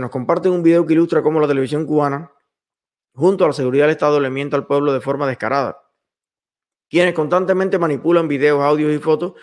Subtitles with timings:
[0.00, 2.32] nos comparten un video que ilustra cómo la televisión cubana,
[3.14, 5.78] junto a la seguridad del Estado, le miente al pueblo de forma descarada.
[6.88, 9.34] Quienes constantemente manipulan videos, audios y fotos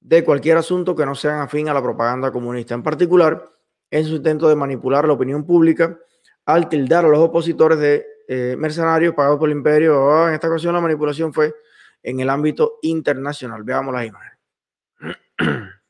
[0.00, 3.44] de cualquier asunto que no sean afín a la propaganda comunista, en particular
[3.90, 5.98] en su intento de manipular la opinión pública
[6.44, 10.02] al tildar a los opositores de eh, mercenarios pagados por el imperio.
[10.02, 11.54] Oh, en esta ocasión la manipulación fue
[12.02, 13.62] en el ámbito internacional.
[13.62, 14.38] Veamos las imágenes.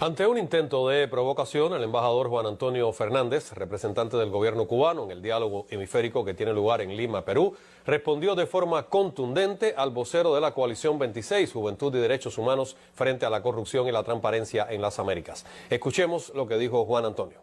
[0.00, 5.10] Ante un intento de provocación, el embajador Juan Antonio Fernández, representante del gobierno cubano en
[5.10, 10.32] el diálogo hemisférico que tiene lugar en Lima, Perú, respondió de forma contundente al vocero
[10.36, 14.68] de la coalición 26, Juventud y Derechos Humanos, frente a la corrupción y la transparencia
[14.70, 15.44] en las Américas.
[15.68, 17.38] Escuchemos lo que dijo Juan Antonio.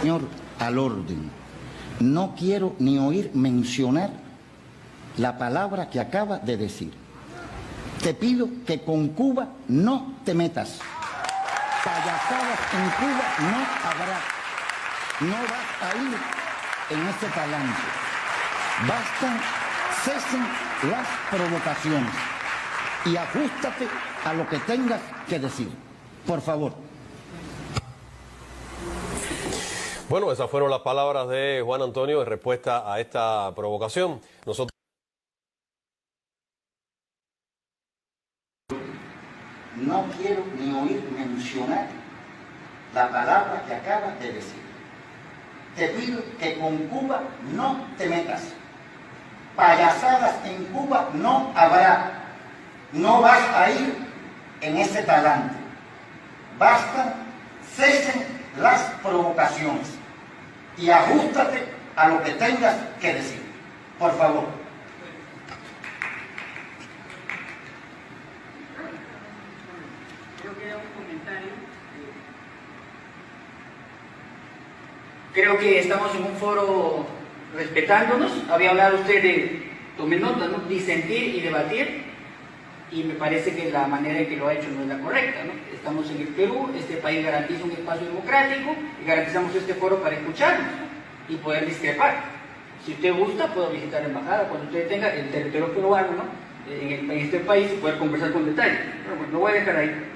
[0.00, 0.22] Señor,
[0.58, 1.30] al orden.
[2.00, 4.10] No quiero ni oír mencionar
[5.16, 7.05] la palabra que acaba de decir
[8.02, 10.80] te pido que con Cuba no te metas.
[11.84, 14.20] Payasadas en Cuba no habrá.
[15.20, 16.16] No vas a ir
[16.90, 17.82] en ese talante.
[18.86, 19.40] Bastan,
[20.04, 20.46] cesen
[20.90, 22.12] las provocaciones
[23.06, 23.88] y ajustate
[24.24, 25.70] a lo que tengas que decir.
[26.26, 26.72] Por favor.
[30.08, 34.20] Bueno, esas fueron las palabras de Juan Antonio en respuesta a esta provocación.
[34.44, 34.70] Nosotros
[39.76, 41.02] no quiero ni oír
[42.94, 44.66] la palabra que acabas de decir.
[45.76, 47.22] Te pido que con Cuba
[47.54, 48.42] no te metas.
[49.54, 52.12] Payasadas en Cuba no habrá.
[52.92, 53.94] No vas a ir
[54.60, 55.54] en ese talante.
[56.58, 57.14] Basta,
[57.74, 58.24] cesen
[58.58, 59.88] las provocaciones
[60.78, 63.42] y ajustate a lo que tengas que decir.
[63.98, 64.55] Por favor.
[75.36, 77.06] Creo que estamos en un foro
[77.54, 78.32] respetándonos.
[78.50, 80.58] Había hablado usted de, tomé nota, ¿no?
[80.68, 82.04] disentir y debatir.
[82.90, 85.44] Y me parece que la manera en que lo ha hecho no es la correcta.
[85.44, 85.52] ¿no?
[85.74, 90.16] Estamos en el Perú, este país garantiza un espacio democrático y garantizamos este foro para
[90.16, 90.68] escucharnos
[91.28, 92.22] y poder discrepar.
[92.84, 96.72] Si usted gusta, puedo visitar la embajada cuando usted tenga el territorio peruano ¿no?
[96.72, 98.78] en, este país y poder conversar con detalle.
[99.02, 100.15] Pero bueno, lo voy a dejar ahí.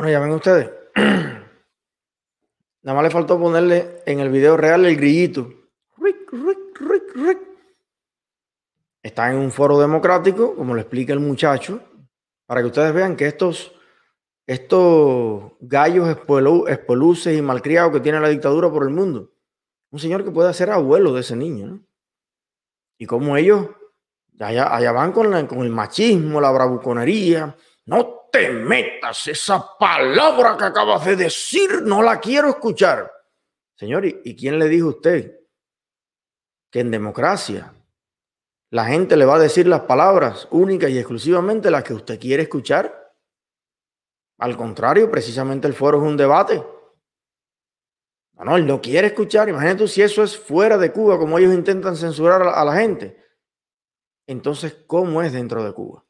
[0.00, 0.70] Bueno, ya ven ustedes.
[2.82, 5.52] Nada más le faltó ponerle en el video real el grillito.
[9.02, 11.82] Está en un foro democrático, como lo explica el muchacho,
[12.46, 13.74] para que ustedes vean que estos,
[14.46, 19.34] estos gallos espoluces y malcriados que tiene la dictadura por el mundo,
[19.90, 21.78] un señor que puede ser abuelo de ese niño.
[22.96, 23.68] Y como ellos
[24.38, 30.64] allá, allá van con, con el machismo, la bravuconería, no te metas, esa palabra que
[30.64, 33.10] acabas de decir, no la quiero escuchar.
[33.76, 35.40] Señor, ¿y quién le dijo a usted
[36.70, 37.72] que en democracia
[38.70, 42.44] la gente le va a decir las palabras únicas y exclusivamente las que usted quiere
[42.44, 43.14] escuchar?
[44.38, 46.62] Al contrario, precisamente el foro es un debate.
[48.34, 49.48] No, no, no quiere escuchar.
[49.48, 53.22] Imagínate si eso es fuera de Cuba, como ellos intentan censurar a la gente.
[54.26, 56.04] Entonces, ¿cómo es dentro de Cuba?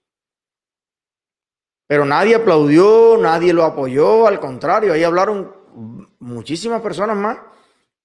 [1.90, 5.52] Pero nadie aplaudió, nadie lo apoyó, al contrario, ahí hablaron
[6.20, 7.38] muchísimas personas más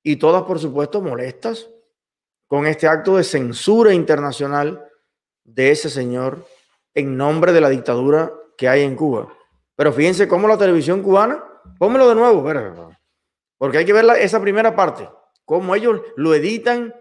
[0.02, 1.70] y todas, por supuesto, molestas
[2.48, 4.84] con este acto de censura internacional
[5.44, 6.48] de ese señor
[6.96, 9.32] en nombre de la dictadura que hay en Cuba.
[9.76, 11.44] Pero fíjense cómo la televisión cubana,
[11.78, 12.92] pónmelo de nuevo,
[13.60, 15.08] porque hay que ver esa primera parte,
[15.46, 16.92] cómo ellos lo editan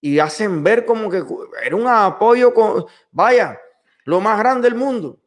[0.00, 1.24] y hacen ver como que
[1.64, 3.60] era un apoyo, con, vaya,
[4.04, 5.19] lo más grande del mundo.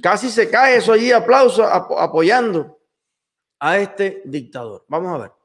[0.00, 1.12] Casi se cae eso allí.
[1.12, 2.78] aplauso apoyando
[3.60, 4.84] a este dictador.
[4.88, 5.38] Vamos a ver.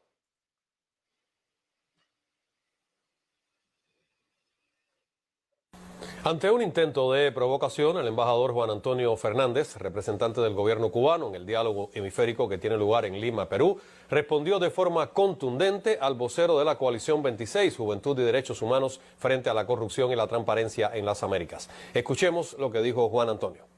[6.25, 11.35] Ante un intento de provocación, el embajador Juan Antonio Fernández, representante del gobierno cubano en
[11.35, 13.77] el diálogo hemisférico que tiene lugar en Lima, Perú,
[14.09, 19.49] respondió de forma contundente al vocero de la coalición 26, Juventud y Derechos Humanos, frente
[19.49, 21.69] a la corrupción y la transparencia en las Américas.
[21.93, 23.72] Escuchemos lo que dijo Juan Antonio.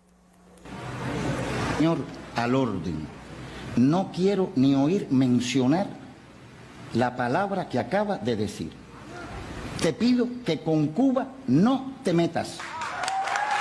[1.78, 1.98] Señor,
[2.36, 3.08] al orden.
[3.76, 5.88] No quiero ni oír mencionar
[6.94, 8.72] la palabra que acaba de decir.
[9.82, 12.60] Te pido que con Cuba no te metas.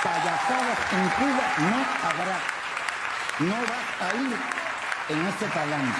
[0.01, 1.77] Payasadas en Cuba no
[2.07, 2.39] habrá.
[3.39, 4.35] No vas a ir
[5.09, 5.99] en ese talante.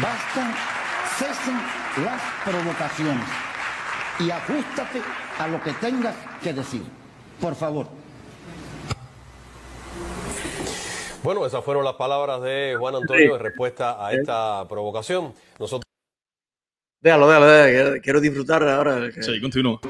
[0.00, 0.54] Bastan,
[1.18, 3.26] cesen las provocaciones
[4.20, 5.02] y ajustate
[5.40, 6.84] a lo que tengas que decir.
[7.40, 7.99] Por favor.
[11.22, 15.34] Bueno, esas fueron las palabras de Juan Antonio en respuesta a esta provocación.
[15.58, 15.84] Nosotros
[17.02, 19.10] Déjalo, déjalo, déjalo, quiero disfrutar ahora.
[19.20, 19.80] Sí, continúa.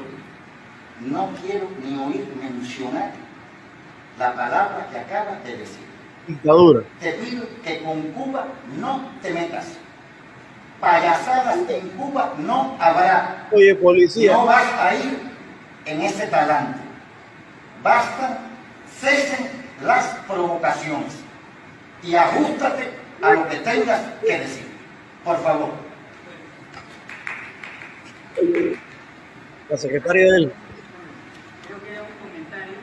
[0.99, 3.11] No quiero ni oír mencionar
[4.19, 5.85] la palabra que acabas de decir.
[6.27, 6.83] Dictadura.
[6.99, 8.47] Te pido que con Cuba
[8.77, 9.77] no te metas.
[10.79, 13.49] Payasadas en Cuba no habrá.
[13.51, 14.33] Oye, policía.
[14.33, 15.19] No vas a ir
[15.85, 16.79] en ese talante.
[17.83, 18.39] Basta,
[18.99, 19.49] cesen
[19.83, 21.13] las provocaciones
[22.03, 22.89] y ajustate
[23.21, 24.65] a lo que tengas que decir.
[25.23, 25.71] Por favor.
[29.69, 30.53] La secretaria de él.
[31.67, 32.73] Creo que era un comentario.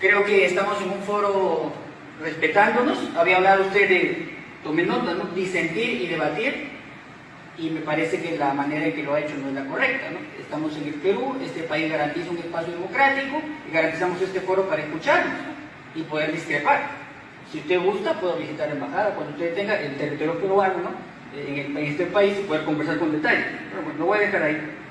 [0.00, 1.72] Creo que estamos en un foro
[2.20, 2.98] respetándonos.
[3.16, 5.24] Había hablado usted de, tome nota, ¿no?
[5.34, 6.71] disentir y debatir.
[7.58, 10.10] Y me parece que la manera en que lo ha hecho no es la correcta.
[10.10, 10.18] ¿no?
[10.40, 14.82] Estamos en el Perú, este país garantiza un espacio democrático y garantizamos este foro para
[14.82, 16.00] escucharnos ¿no?
[16.00, 17.02] y poder discrepar.
[17.50, 21.38] Si usted gusta, puedo visitar la embajada cuando usted tenga el territorio peruano ¿no?
[21.38, 23.44] en, en este país y poder conversar con detalle.
[23.70, 24.81] Pero bueno, lo voy a dejar ahí.